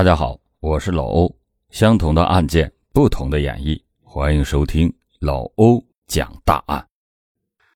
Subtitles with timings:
[0.00, 1.38] 大家好，我是老欧。
[1.68, 6.88] 相同的案件，不同的演绎，欢迎收听老欧讲大案。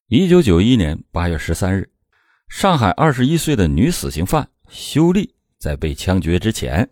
[0.06, 1.86] 一九九一年八月十三日，
[2.48, 6.88] 上海二十一岁的女死刑犯修丽在被枪决之前，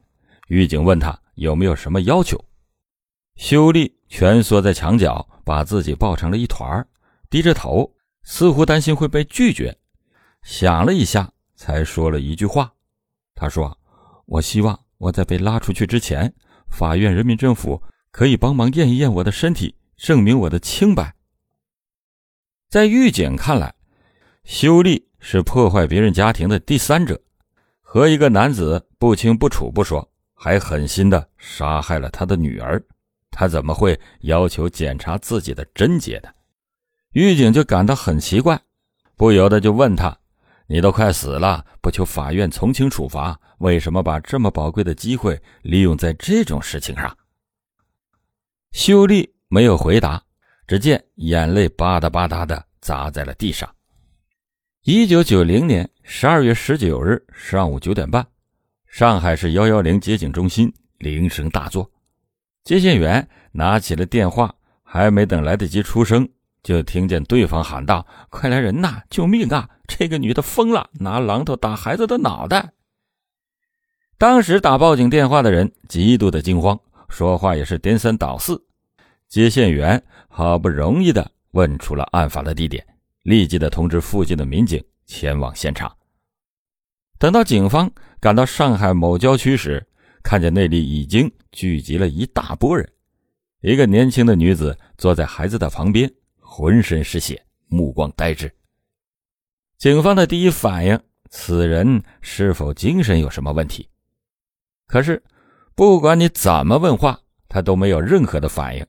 [0.49, 2.39] 狱警问她有没有什么要求。
[3.37, 6.87] 修丽蜷缩在墙角，把自己抱成了一团，
[7.31, 7.91] 低着头，
[8.23, 9.75] 似乎担心会被拒绝。
[10.43, 12.71] 想了一下，才说了一句话
[13.35, 13.75] ：“他说，
[14.27, 16.33] 我希望。”我在被拉出去之前，
[16.69, 17.83] 法院、人民政府
[18.13, 21.13] 可以帮忙验一验我的身体，证明我的清白。
[22.69, 23.75] 在狱警看来，
[24.45, 27.21] 修丽是破坏别人家庭的第三者，
[27.81, 32.81] 和一个男子不清不楚不说，还狠心的杀害了他的女儿，
[33.33, 36.29] 他怎么会要求检查自己的贞洁呢？
[37.11, 38.61] 狱警就感到很奇怪，
[39.17, 40.17] 不由得就问他。
[40.69, 47.17] 你都快死了，不求法院从轻处罚，为什么把这么宝贵的机会利用在这种事情上？
[48.73, 50.21] 秀丽没有回答，
[50.67, 53.73] 只见眼泪吧嗒吧嗒的砸在了地上。
[54.83, 58.27] 一九九零年十二月十九日上午九点半，
[58.89, 61.89] 上海市幺幺零接警中心铃声大作，
[62.65, 64.53] 接线员拿起了电话，
[64.83, 66.29] 还没等来得及出声。
[66.65, 69.03] 就听见对方喊道：“快来人呐！
[69.09, 69.69] 救命啊！
[69.87, 72.73] 这个女的疯了，拿榔头打孩子的脑袋。”
[74.23, 76.79] 当时打报警电话的人极度的惊慌，
[77.09, 78.65] 说话也是颠三倒四。
[79.27, 82.87] 接线员好不容易的问出了案发的地点，
[83.25, 85.93] 立即的通知附近的民警前往现场。
[87.19, 89.85] 等到警方赶到上海某郊区时，
[90.23, 92.89] 看见那里已经聚集了一大波人，
[93.63, 96.09] 一个年轻的女子坐在孩子的旁边。
[96.39, 98.49] 浑身是血，目光呆滞。
[99.79, 100.97] 警方的第一反应，
[101.29, 103.89] 此人是否精神有什么问题？
[104.93, 105.23] 可是，
[105.75, 107.19] 不管你怎么问话，
[107.49, 108.87] 他都没有任何的反应，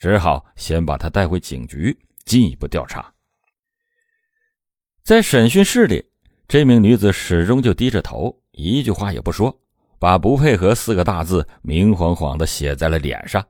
[0.00, 3.14] 只好先把他带回警局进一步调查。
[5.04, 6.04] 在审讯室里，
[6.48, 9.56] 这名女子始终就低着头，一句话也不说，
[10.00, 13.46] 把“不配合”四个大字明晃晃的写在了脸上。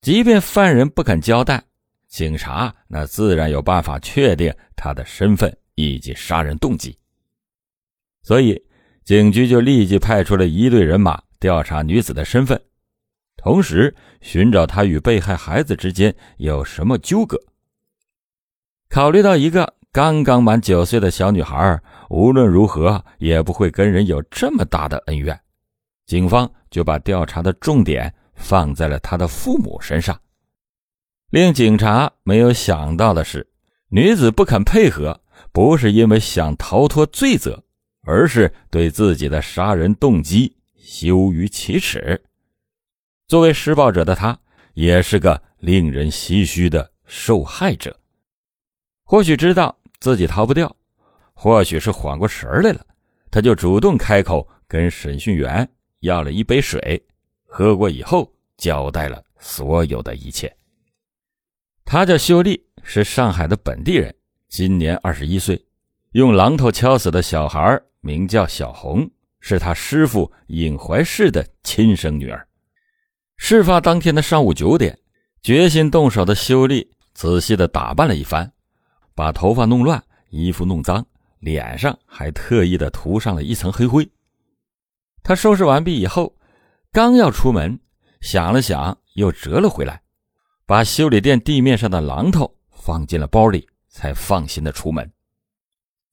[0.00, 1.62] 即便犯人不肯交代。
[2.06, 6.98] 警察那自然有办法确定他的身份以及杀人动机，
[8.22, 8.58] 所以
[9.08, 12.60] 警局就立即派出了一队人马调查女子的身份，
[13.38, 17.40] 同时寻找她与被害孩子之间有什么纠葛。
[18.90, 21.80] 考虑到一个刚刚满九岁的小女孩
[22.10, 25.40] 无论如何也不会跟人有这么大的恩怨，
[26.04, 30.20] 警方就把调查的重点放在了她的父母身上。
[31.30, 33.48] 令警察没有想到的是，
[33.88, 35.18] 女子不肯配合，
[35.50, 37.64] 不是因为想逃脱罪责，
[38.08, 42.18] 而是对自己的杀人动机羞于启齿。
[43.26, 44.38] 作为施暴者的他，
[44.72, 47.94] 也是个令人唏嘘的受害者。
[49.04, 50.74] 或许知道自己逃不掉，
[51.34, 52.86] 或许是缓过神来了，
[53.30, 55.68] 他就主动开口跟审讯员
[56.00, 57.06] 要了一杯水，
[57.44, 60.50] 喝过以后，交代了所有的一切。
[61.84, 64.14] 他叫秀丽，是上海的本地人，
[64.48, 65.62] 今年二十一岁。
[66.12, 72.48] 用榔头敲死的小孩名叫小红，是他师傅尹怀世的亲生女儿。
[73.36, 74.98] 事发当天的上午九点，
[75.42, 78.50] 决心动手的修丽仔细的打扮了一番，
[79.14, 81.04] 把头发弄乱，衣服弄脏，
[81.40, 84.10] 脸上还特意的涂上了一层黑灰。
[85.22, 86.34] 他收拾完毕以后，
[86.90, 87.78] 刚要出门，
[88.22, 90.00] 想了想，又折了回来。
[90.64, 95.12] 把修理店地面上的榔头放进了包里，才放心的出门。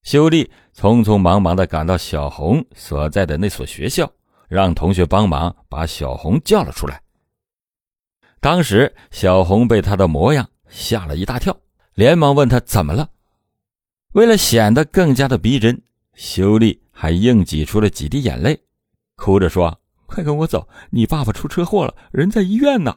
[0.05, 4.09] 修丽匆匆忙忙的赶到小红所在的那所学校，
[4.47, 7.01] 让同学帮忙把小红叫了出来。
[8.39, 11.57] 当时小红被他的模样吓了一大跳，
[11.95, 13.09] 连忙问他怎么了。
[14.13, 15.81] 为了显得更加的逼真，
[16.13, 18.61] 修丽还硬挤出了几滴眼泪，
[19.15, 22.95] 哭着说：“快跟我走，你爸爸出车祸了，人在医院呢。”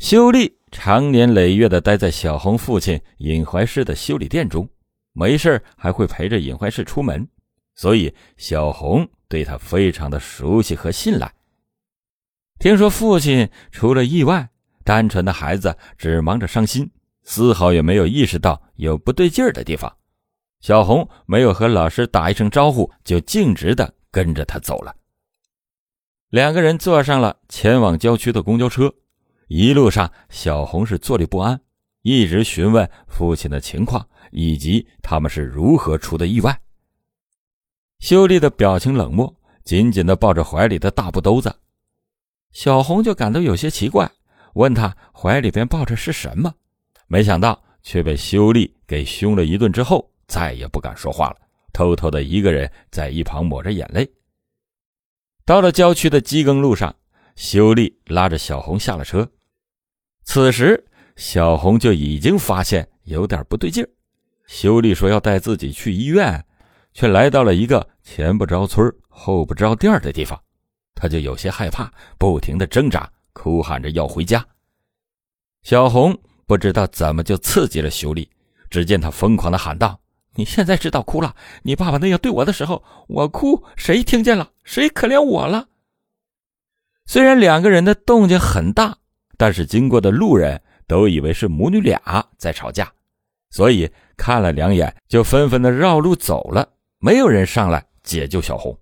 [0.00, 4.66] 修丽常年累月的待在小红父亲尹怀世的修理店中，
[5.12, 7.28] 没事还会陪着尹怀世出门，
[7.74, 11.32] 所以小红对他非常的熟悉和信赖。
[12.58, 14.48] 听说父亲出了意外，
[14.84, 16.90] 单纯的孩子只忙着伤心，
[17.22, 19.96] 丝毫也没有意识到有不对劲儿的地方。
[20.60, 24.94] 小红没有和老师打一声招呼，就径直的跟着他走了。
[26.30, 28.94] 两个人坐上了前往郊区的公交车。
[29.48, 31.60] 一路上，小红是坐立不安，
[32.02, 36.60] 一直询问父亲的情况以及他们是如何出的意外。
[38.00, 39.32] 秀丽的表情冷漠，
[39.62, 41.54] 紧紧的抱着怀里的大布兜子。
[42.50, 44.10] 小红就感到有些奇怪，
[44.54, 46.52] 问他怀里边抱着是什么，
[47.06, 51.36] 没想到却被修丽给凶了一顿之后，再也不敢说话了，
[51.72, 54.10] 偷偷的一个人在一旁抹着眼泪。
[55.44, 56.94] 到了郊区的机耕路上，
[57.36, 59.30] 修丽拉着小红下了车。
[60.24, 60.86] 此时，
[61.16, 63.88] 小红就已经发现有点不对劲儿。
[64.46, 66.44] 修丽说要带自己去医院，
[66.92, 70.40] 却来到了一个前不着村后不着店的地方，
[70.94, 74.44] 他就有些害怕，不停的挣扎，哭喊着要回家。
[75.62, 78.28] 小红不知道怎么就刺激了修丽，
[78.68, 79.98] 只见他疯狂的喊道
[80.34, 81.34] ：“你现在知道哭了？
[81.62, 84.50] 你爸爸那样对我的时候，我哭，谁听见了？
[84.64, 85.68] 谁可怜我了？”
[87.06, 88.96] 虽然两个人的动静很大，
[89.36, 92.92] 但是经过的路人都以为是母女俩在吵架，
[93.52, 96.68] 所以看了两眼就纷纷的绕路走了，
[96.98, 98.76] 没有人上来解救小红。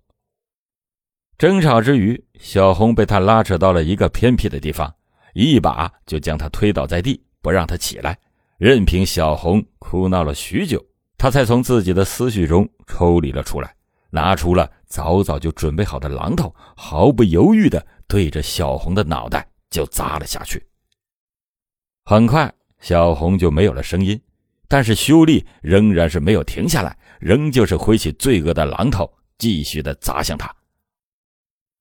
[1.36, 4.94] 争吵之余，小红被他拉扯到了一个偏僻的地方，
[5.34, 8.18] 一把就将他推倒在地，不让他起来，
[8.56, 10.82] 任凭小红哭闹了许久，
[11.18, 13.74] 他才从自己的思绪中抽离了出来，
[14.10, 17.86] 拿出了早早就准备好的榔头，毫不犹豫的。
[18.06, 20.60] 对着小红的脑袋就砸了下去。
[22.04, 24.20] 很快，小红就没有了声音，
[24.70, 30.48] 但是修丽仍然是没有停下来，仍旧是挥起罪恶的榔头，继续的砸向他。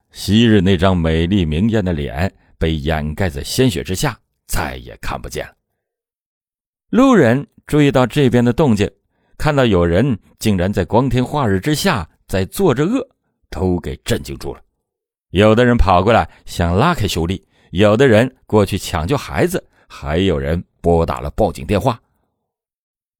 [0.09, 5.53] 昔日那张美丽明艳的脸被掩盖在鲜血之下，再也看不见了。
[6.89, 8.89] 路人注意到这边的动静，
[9.37, 13.07] 看到有人竟然在光天化日之下在做着恶，
[13.51, 14.61] 都给震惊住了。
[15.29, 22.01] 有的人跑过来想拉开修丽，有的人过去抢救孩子，还有人拨打了报警电话。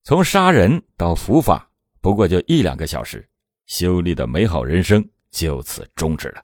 [0.03, 1.69] 从杀人到伏法，
[2.01, 3.27] 不过就一两个小时，
[3.65, 6.43] 修丽的美好人生就此终止了。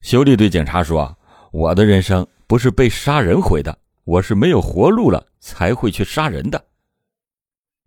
[0.00, 1.18] 修丽对警察说
[1.50, 6.66] ：“我的人生不是被杀人毁的，我是没有活路了才会去杀人的。”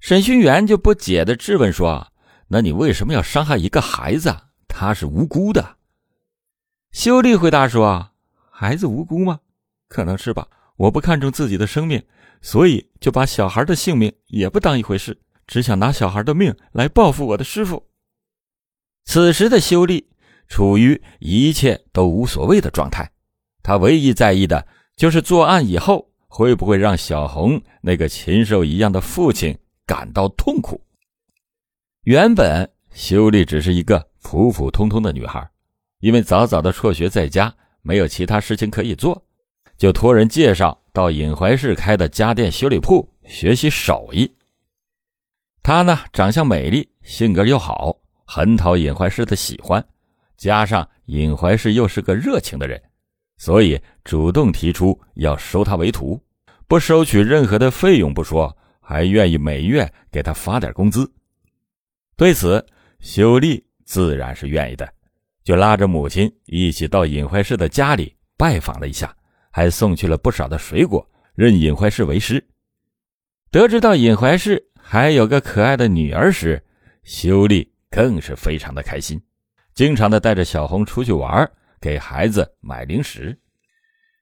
[0.02, 2.12] 审讯员就不解的质问说
[2.50, 4.36] ：“那你为什么要伤害一个孩子？
[4.68, 5.78] 他是无辜的。”
[6.92, 8.12] 修丽回答说
[8.52, 9.40] ：“孩子无辜吗？
[9.88, 10.48] 可能是吧。
[10.78, 12.04] 我不看重自己的生命，
[12.42, 17.88] 所以就把小孩的性命也不当一回事，只想拿小孩的命来报复我的师傅。”
[19.06, 20.10] 此时的修丽
[20.48, 23.12] 处于一切都无所谓的状态，
[23.64, 30.84] 他唯一在意的就是作案以后会不会让小红那个禽兽一样的父亲感到痛苦。
[32.04, 35.50] 原本修丽只是一个普普通通的女孩。
[36.00, 37.54] 因为早早的辍学在家，
[37.84, 39.24] 没有其他事情可以做，
[39.78, 44.30] 就托人介绍到尹怀市开的家电修理铺学习手艺。
[45.64, 47.96] 她呢，长相美丽，性格又好，
[48.26, 49.84] 很讨尹怀市的喜欢。
[50.38, 52.82] 加上尹怀市又是个热情的人，
[53.38, 56.20] 所以主动提出要收她为徒，
[56.68, 61.12] 不收取任何的费用不说，还愿意每月给她发点工资。
[62.18, 62.66] 对此，
[63.00, 64.92] 修丽自然是愿意的。
[65.44, 69.16] 就拉着母亲一起到尹怀世的家里拜访了一下，
[69.52, 72.44] 还送去了不少的水果，认尹怀世为师。
[73.52, 76.64] 得知到尹怀世还有个可爱的女儿时，
[77.04, 79.22] 修丽更是非常的开心，
[79.76, 81.50] 经常的带着小红出去玩，
[81.80, 83.38] 给孩子买零食。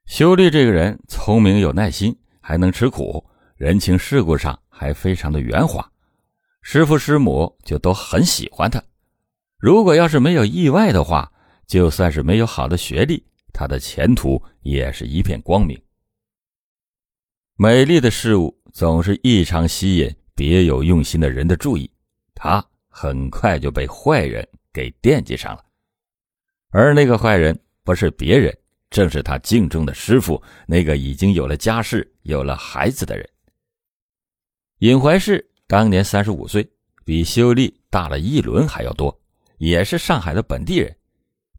[0.07, 3.23] 修丽这个人聪明有耐心，还能吃苦，
[3.55, 5.87] 人情世故上还非常的圆滑，
[6.63, 8.81] 师傅师母就都很喜欢她。
[9.59, 11.31] 如果要是没有意外的话，
[11.67, 15.79] 就算是没有好的学历，他的前途也是一片光明。
[17.55, 21.91] 美丽的事物总是异常吸引别有用心的人的注意，
[22.33, 25.65] 他很快就被坏人给惦记上了。
[26.69, 28.55] 而那个坏人不是别人，
[28.89, 33.27] 正是他敬重的师傅，那个已经有了家室、有了孩子的人。
[34.79, 36.65] 尹怀世当年三十五岁，
[37.03, 39.13] 比修丽大了一轮还要多。
[39.57, 40.95] 也是上海的本地人，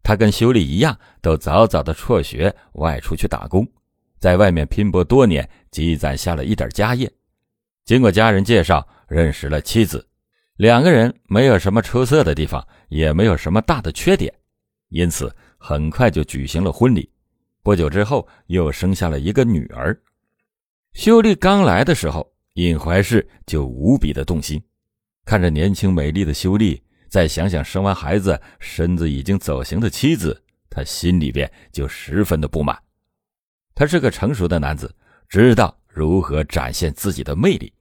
[0.03, 3.67] 他跟修丽一样，都早早的辍学外出去打工，
[4.19, 7.11] 在外面拼搏多年，积攒下了一点家业。
[7.85, 10.07] 经过家人介绍，认识了妻子，
[10.57, 14.33] 两个人没有什么出色的地方，也没有什么大的缺点，
[14.89, 17.11] 因此很快就举行了婚礼。
[17.63, 19.99] 不久之后，又生下了一个女儿。
[20.95, 24.63] 修丽刚来的时候，尹怀世就无比的动心，
[25.25, 26.83] 看着年轻美丽的修丽。
[27.11, 30.41] 再想想生完孩子身子已经走形的妻子，
[30.71, 32.81] 他心里边就十分的不满。
[33.75, 34.95] 他是个成熟的男子，
[35.29, 37.73] 知道如何展现自己的魅力。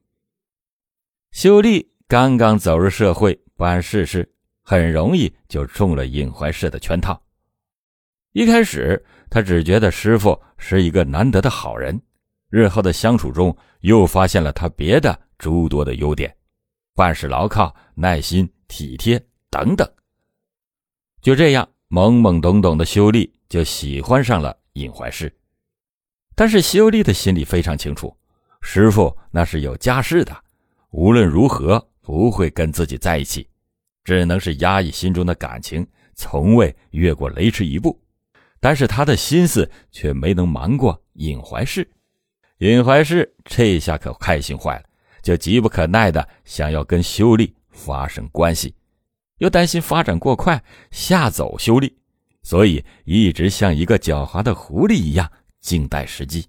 [1.32, 4.28] 秀丽刚刚走入社会，不谙世事，
[4.64, 7.22] 很容易就中了尹怀世的圈套。
[8.32, 12.02] 一开始，他只觉得师傅是一个难得的好人，
[12.50, 16.36] 日后的相处中又发现了他别的诸多的优点，
[16.96, 19.86] 办事牢靠、耐心、体贴等等。
[21.22, 25.36] 就这样，懵懵懂懂的修丽就喜欢上了尹怀世。
[26.34, 28.16] 但是修丽的心里非常清楚，
[28.62, 30.34] 师傅那是有家室的，
[30.92, 33.46] 无论如何不会跟自己在一起，
[34.06, 35.86] 只能是压抑心中的感情，
[36.16, 38.00] 从未越过雷池一步。
[38.62, 41.90] 但是他的心思却没能瞒过尹怀世，
[42.60, 44.86] 尹怀世这下可开心坏了，
[45.22, 48.74] 就急不可耐的想要跟修丽发生关系，
[49.38, 51.96] 又担心发展过快吓走修丽，
[52.44, 56.46] 所以一直像一个狡猾的狐狸一样静待时机。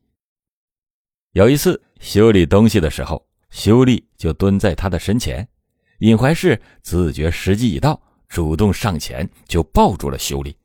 [1.32, 5.46] 有一次修理东西的时候，修丽就蹲在他的身前，
[5.98, 10.56] 尹怀世自觉时机已到，主动上前就抱住了修丽。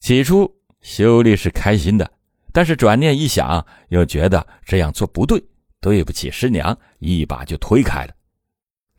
[0.00, 2.10] 起初，修丽是开心的，
[2.52, 5.42] 但是转念一想，又觉得这样做不对，
[5.80, 8.15] 对不起师娘，一把就推开了。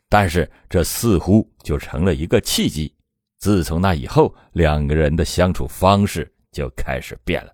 [0.09, 2.93] 但是这似乎就成了一个契机。
[3.37, 7.53] 自从那以后，两个人的相处方式就开始变了。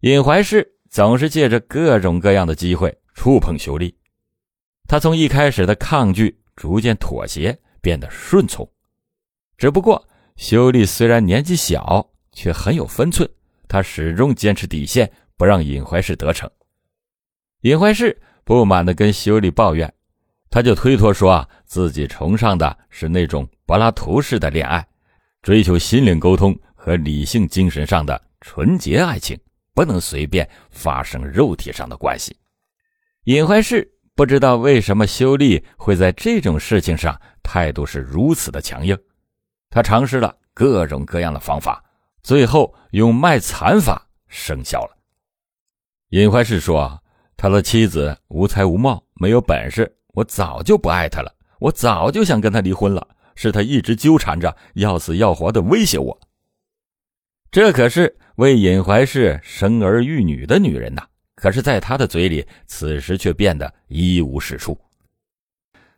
[0.00, 3.96] 尹怀世总是借着各种各样的机会触碰修丽，
[4.86, 8.70] 他从一开始的抗拒，逐渐妥协，变得顺从。
[9.56, 10.06] 只不过。
[10.36, 13.30] 修丽虽然年纪小，却很有分寸。
[13.68, 16.50] 他始终坚持底线，不让尹怀世得逞。
[17.60, 19.94] 尹怀世不满地跟修丽抱怨，
[20.54, 24.86] 他就推脱说啊，自己崇尚的是那种柏拉图式的恋爱，
[25.42, 29.36] 追求心灵沟通和理性精神上的纯洁爱情，
[29.74, 32.36] 不能随便发生肉体上的关系。
[33.24, 38.96] 尹怀世不知道为什么修丽会在这种事情上态度是如此的强硬。
[39.70, 41.82] 他尝试了各种各样的方法，
[42.22, 44.96] 最后用卖惨法生效了。
[46.10, 47.02] 尹怀世说
[47.36, 56.20] ：“他的妻子无才无貌，没有本事，我早就不爱他了，我早就想跟他离婚了，是他一直纠缠着，要死要活的威胁我。
[57.50, 61.04] 这可是为尹怀世生儿育女的女人呐！
[61.34, 64.78] 可是，在他的嘴里，此时却变得一无是处。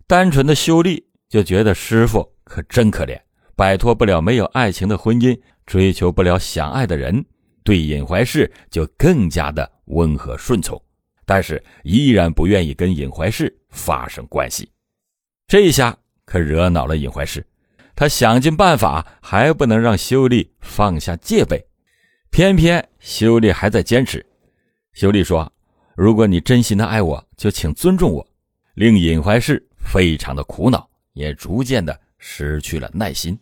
[0.07, 3.21] 单纯的修丽就觉得师傅可真可怜。”
[3.57, 7.25] 摆脱不了没有爱情的婚姻，追求不了想爱的人，
[7.65, 10.79] 对尹怀世就更加的温和顺从，
[11.27, 14.71] 但是依然不愿意跟尹怀世发生关系。
[15.47, 17.45] 这一下可惹恼了尹怀世，
[17.95, 21.63] 他想尽办法还不能让修丽放下戒备，
[22.31, 24.25] 偏偏修丽还在坚持。
[24.93, 25.53] 修丽说
[25.95, 28.27] ：“如果你真心的爱我，就请尊重我。”
[28.75, 33.39] 令尹怀世非常的苦恼，也逐渐的失去了耐心。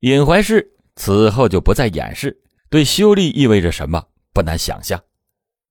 [0.00, 4.98] 尹怀世此后就不再掩饰，对修丽意味着什么不难想象。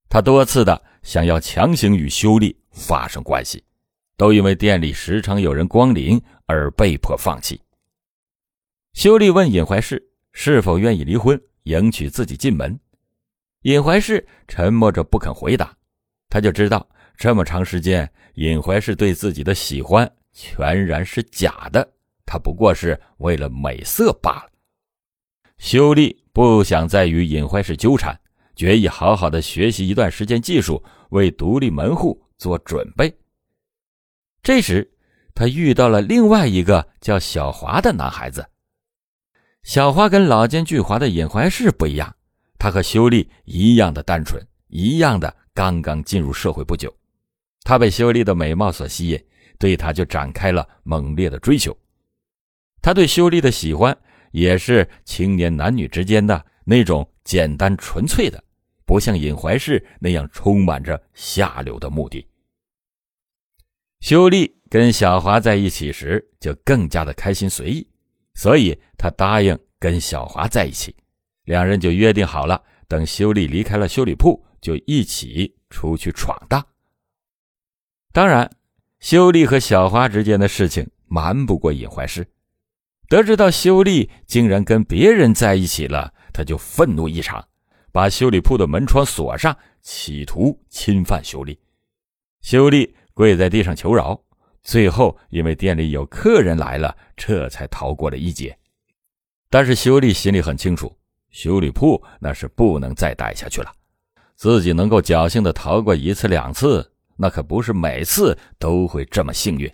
[0.08, 3.62] 他多次的想要强行与修丽发生关系，
[4.16, 7.60] 都因为店里时常有人光临而被迫放弃。
[8.94, 12.78] 修丽问尹怀世是否愿意离婚，迎娶自己进门。
[13.62, 15.76] 尹怀世沉默着不肯回答，
[16.28, 21.86] 他就知道这么长时间尹怀世对自己的喜欢全然是假的。
[22.24, 24.50] 他不过是为了美色罢了。
[25.58, 28.18] 修丽不想再与尹怀世纠缠，
[28.58, 33.16] 决意好好的学习一段时间技术，为独立门户做准备。
[34.42, 34.90] 这时，
[35.32, 38.44] 他遇到了另外一个叫小华的男孩子。
[39.62, 42.12] 小华跟老奸巨猾的尹怀世不一样，
[42.58, 46.92] 他和修丽一样的单纯，一样的刚刚进入社会不久。
[47.62, 49.24] 他被修丽的美貌所吸引，
[49.56, 51.76] 对他就展开了猛烈的追求。
[52.82, 53.96] 他对修丽的喜欢
[54.32, 58.42] 也是青年男女之间的那种简单纯粹的，
[58.88, 62.26] 不像尹怀世那样充满着下流的目的。
[64.00, 67.86] 修丽跟小华在一起时就更加的开心随意，
[68.32, 70.96] 所以他答应跟小华在一起，
[71.44, 76.66] 两人就约定好了，等修丽离开了修理铺，就一起出去闯荡。
[78.10, 78.50] 当然，
[79.00, 82.26] 修丽和小华之间的事情瞒不过尹怀世。
[83.10, 87.47] 得知到修丽竟然跟别人在一起了，他就愤怒异常，
[87.98, 91.58] 把修理铺的门窗锁上，企图侵犯修丽。
[92.42, 94.16] 修丽跪在地上求饶，
[94.62, 98.56] 最后因为店里有客人来了，这才逃过了一劫。
[99.50, 100.96] 但是修丽心里很清楚，
[101.30, 103.72] 修理铺那是不能再待下去了。
[104.36, 109.68] 自己能够侥幸的逃过一次两次，那可不是每次都会这么幸运。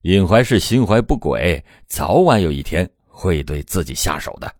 [0.00, 4.50] 尹怀氏心怀不轨，早晚有一天会对自己下手的。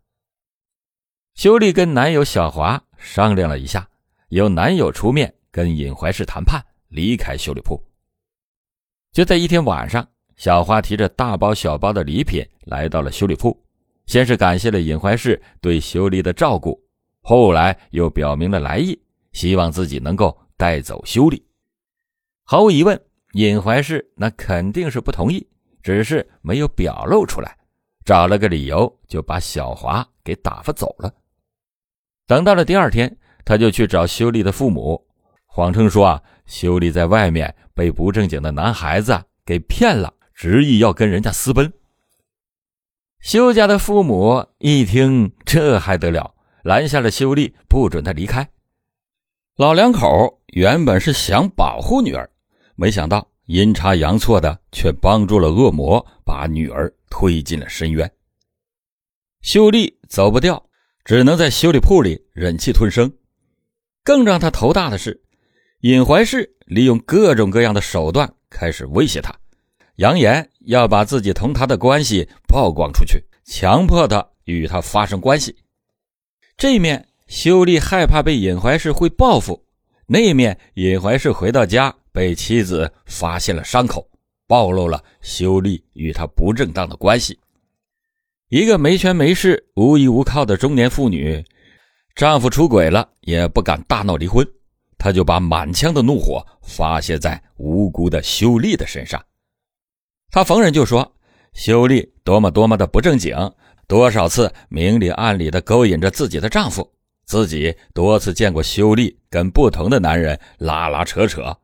[1.39, 3.89] 修丽跟男友小华商量了一下，
[4.31, 7.81] 由男友出面跟尹怀世谈判，离开修理铺。
[9.13, 10.05] 就在一天晚上，
[10.35, 13.57] 小花提着大包小包的礼品来到了修理铺，
[14.07, 16.77] 先是感谢了尹怀世对修丽的照顾，
[17.21, 21.41] 后来又表明了来意，希望自己能够带走修丽。
[22.43, 23.01] 毫无疑问，
[23.35, 25.47] 尹怀世那肯定是不同意，
[25.85, 27.57] 只是没有表露出来，
[28.05, 31.15] 找了个理由就把小华给打发走了。
[32.29, 35.03] 等到了第二天，他就去找修丽的父母，
[35.47, 41.73] 谎称说啊，修丽在外面被不正经的男孩子给骗了，执意要跟人家私奔。
[43.21, 48.47] 修家的父母一听，这还得了，拦下了修丽，不准他离开。
[49.57, 52.29] 老两口原本是想保护女儿，
[52.77, 58.13] 没想到阴差阳错的却帮助了恶魔，把女儿推进了深渊。
[59.41, 60.63] 秀丽走不掉。
[61.09, 63.11] 只能在修理铺里忍气吞声。
[64.05, 65.19] 更让他头大的是，
[65.81, 69.35] 尹怀世利用各种各样的手段开始威胁他，
[69.97, 75.57] 扬言要把自己同他的关系曝光出去，强迫他与他发生关系。
[76.59, 79.65] 这面修丽害怕被尹怀世会报复，
[80.07, 84.07] 那面尹怀世回到家被妻子发现了伤口，
[84.47, 87.39] 暴露了修丽与他不正当的关系。
[88.49, 91.45] 一个没权没势、无依无靠的中年妇女，
[92.15, 94.47] 丈夫出轨了也不敢大闹离婚，
[94.97, 99.23] 她就把满腔的怒火发泄在无辜的秀丽的身上。
[100.31, 101.15] 她逢人就说
[101.53, 103.37] 秀丽多么多么的不正经，
[103.87, 106.91] 多少次明里暗里的勾引着自己的丈夫，
[107.27, 111.55] 自己多次见过秀丽跟不同的男人拉拉扯扯，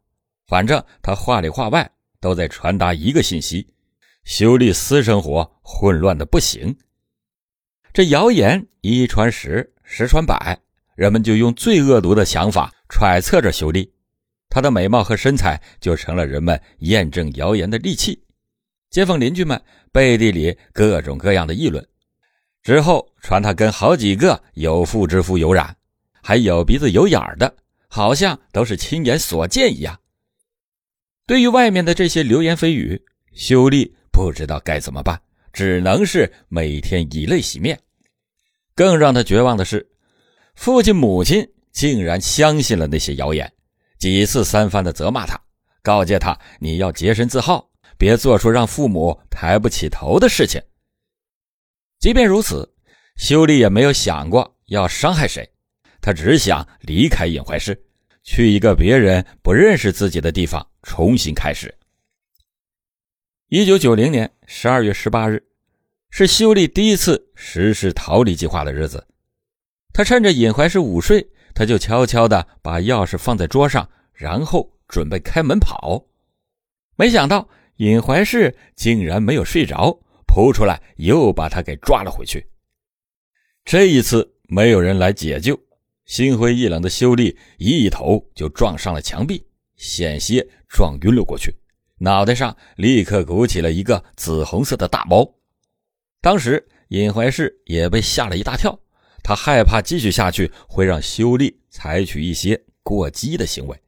[0.49, 3.67] 反正她话里话外都在传达一个信息。
[4.25, 6.75] 修丽私生活混乱的不行，
[7.93, 10.59] 这谣言一传十，十传百，
[10.97, 13.93] 人们就用最恶毒的想法揣测着修丽，
[14.49, 18.19] 她的美貌和身材就成了人们验证谣言的利器。
[18.91, 19.61] 街坊邻居们
[19.93, 21.87] 背地里各种各样的议论，
[22.63, 25.77] 之后传她跟好几个有妇之夫有染，
[26.23, 27.55] 还有鼻子有眼儿的，
[27.89, 30.01] 好像都是亲眼所见一样。
[31.27, 33.95] 对于外面的这些流言蜚语，修丽。
[34.15, 35.21] 不知道该怎么办，
[35.53, 37.77] 只能是每天以泪洗面。
[38.77, 39.85] 更让他绝望的是，
[40.55, 43.53] 父亲母亲竟然相信了那些谣言，
[43.99, 45.37] 几次三番的责骂他，
[45.83, 50.63] 告诫他：“你要洁身自好，别做出让父母抬不起头的事情。”
[51.99, 52.73] 即便如此，
[53.17, 55.45] 修丽也没有想过要伤害谁，
[56.01, 57.77] 他只想离开尹怀氏，
[58.23, 61.75] 去一个别人不认识自己的地方重新开始。
[63.57, 65.41] 一九九零年十二月十八日，
[66.11, 69.07] 是修丽第一次实施逃离计划的日子。
[69.93, 76.05] 他趁着尹怀世午睡，他就悄悄地把钥匙放在桌上，然后准备开门跑。
[76.97, 82.45] 没想到尹怀世竟然没有睡着，扑出来又把他给抓了回去。
[83.65, 85.57] 这一次没有人来解救，
[86.07, 91.55] 心灰意冷的修丽一头就撞上了墙壁，险些撞晕了过去。
[91.99, 95.35] 脑袋上立刻鼓起了一个紫红色的大包，
[96.21, 98.79] 当时尹怀氏也被吓了一大跳，
[99.23, 103.81] 他害怕继续下去会让修丽采取一些过激的行为，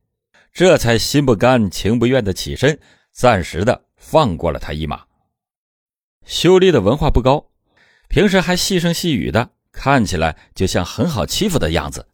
[0.53, 2.79] 这才心不甘情不愿的起身，
[3.13, 5.05] 暂时的放过了他一马。
[6.25, 7.51] 修丽的文化不高，
[8.09, 12.07] 平时还细声细语的，看起来就像很好欺负的样子，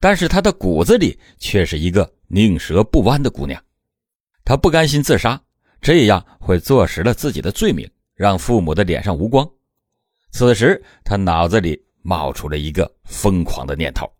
[0.00, 3.62] 但是她的骨子里却是一个宁折不弯的姑娘。
[4.44, 5.40] 他不甘心自杀，
[5.80, 9.48] 这样会坐实了自己的罪名，让父母的脸上无光。
[10.32, 14.10] 此时，他脑子里冒出了一个疯狂的念头：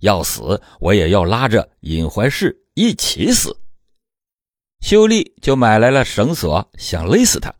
[0.00, 3.56] 要死，我也要拉着尹怀世一起死。
[4.80, 7.54] 秀丽就买来了绳索，想勒死他，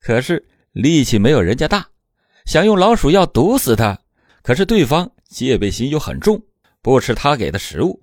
[0.00, 1.80] 可是力气没有人家大；
[2.44, 3.98] 想用老鼠药毒死他，
[4.42, 6.42] 可是对方戒备心又很重，
[6.82, 8.00] 不吃他给的食物；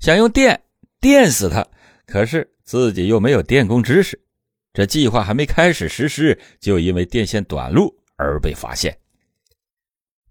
[0.00, 0.62] 想用电
[1.00, 1.66] 电死他，
[2.12, 2.46] 可是。
[2.64, 4.18] 自己又没有电工知识，
[4.72, 8.96] 这计划还没开始实施，就因为电线短路而被发现。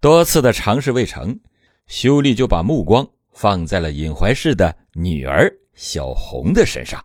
[0.00, 1.38] 多次的尝试未成，
[1.86, 7.04] 修丽就把目光放在了尹怀氏的女儿小红的身上。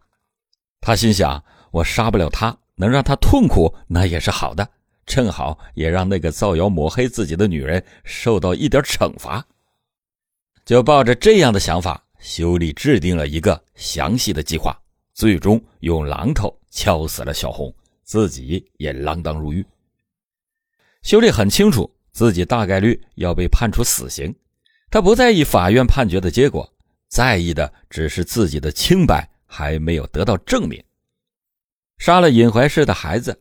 [0.80, 4.68] 他心想：我杀不了她，能让她痛苦，那也是好的，
[5.06, 9.46] 正好也让那个造谣抹黑自己的女人受到一点惩罚。
[10.64, 14.78] 就抱着这样的想法，修丽制定了一个详细的计划。
[15.14, 19.66] 最终用榔头敲死了小红，自己也锒铛入狱。
[21.02, 24.36] 修丽很清楚自己大概率要被判处死刑，
[24.92, 26.72] 他不在意法院判决的结果，
[27.08, 30.84] 在意的只是自己的清白还没有得到证明。
[31.98, 33.36] 杀了尹怀世的孩子，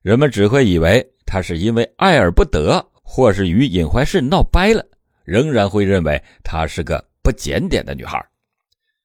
[0.00, 4.82] 人们只会以为他是因为爱而不得，或是与尹怀世闹掰了，
[5.24, 8.18] 仍然会认为她是个不检点的女孩，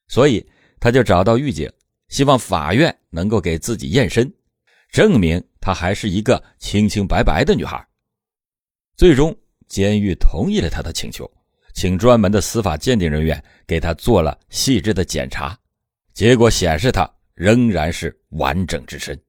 [0.07, 1.69] 所以他就找到狱警，
[2.07, 4.33] 希望法院能够给自己验身，
[4.89, 7.86] 证明她还是一个清清白白的女孩。
[8.95, 11.29] 最终，监狱同意了他的请求，
[11.73, 15.59] 请专门的司法鉴定人员给他做了细致的检查，
[16.13, 19.21] 结果显示他仍然是完整之身。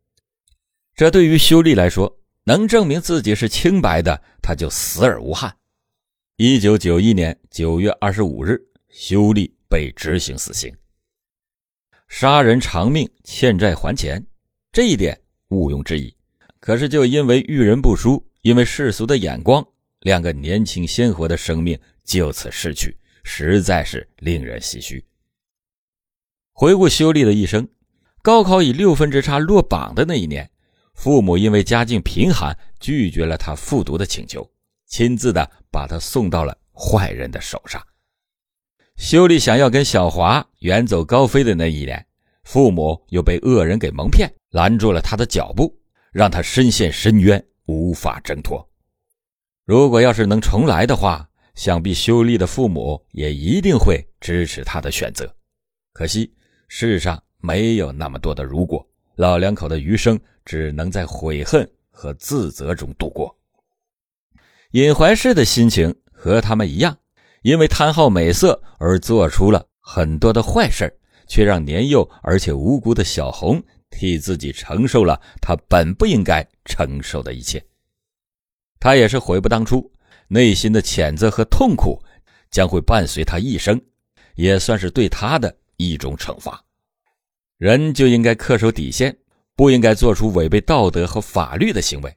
[0.94, 5.52] 这对于修丽来说，能证明自己是清白的，他就死而无憾。
[6.36, 8.60] 一九九一年九月二十五日，
[8.96, 10.72] 修丽被执行死刑。
[12.06, 14.24] 杀人偿命，欠债还钱，
[14.70, 16.16] 这一点毋庸置疑。
[16.60, 18.24] 可是，就因为遇人不淑。
[18.42, 19.66] 因为世俗的眼光，
[20.00, 25.04] 两个年轻鲜活的生命就此逝去，实在是令人唏嘘。
[26.52, 27.66] 回顾修丽的一生，
[28.22, 30.48] 高考以六分之差落榜的那一年，
[30.94, 34.48] 父母因为家境贫寒，拒绝了他复读的请求，
[34.86, 37.82] 亲自的把他送到了坏人的手上。
[38.96, 42.06] 修丽想要跟小华远走高飞的那一年，
[42.44, 45.76] 父母又被恶人给蒙骗，拦住了他的脚步，
[46.12, 47.44] 让他深陷深渊。
[47.66, 48.68] 无法挣脱。
[49.64, 55.34] 如果要是能重来的话，想必修丽的父母也一定会支持他的选择。
[55.94, 56.30] 可惜
[56.68, 63.34] 世上没有那么多的如果，老两口的余生只能在悔恨和自责中度过。
[64.72, 66.98] 尹怀世的心情和他们一样，
[67.44, 70.92] 因为贪好美色而做出了很多的坏事，
[71.28, 73.62] 却让年幼而且无辜的小红。
[73.90, 77.64] 替自己承受了他本不应该承受的一切，
[78.80, 79.88] 他也是悔不当初，
[80.26, 82.02] 内心的谴责和痛苦
[82.50, 83.80] 将会伴随他一生，
[84.34, 86.60] 也算是对他的一种惩罚。
[87.56, 89.16] 人就应该恪守底线，
[89.54, 92.12] 不应该做出违背道德和法律的行为，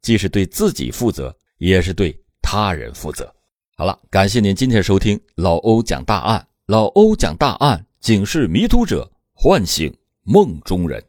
[0.00, 3.30] 既是对自己负责，也是对他人负责。
[3.74, 9.92] 好了，感谢您今天收听老欧讲大案，老欧讲大案，警示迷途者，唤醒。
[10.24, 11.02] 梦中人。